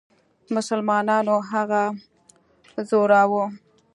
مسلمانانو 0.55 1.35
هغه 1.51 1.83
ځوراوه. 2.89 3.43